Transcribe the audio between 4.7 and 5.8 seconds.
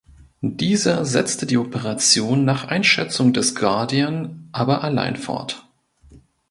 alleine fort.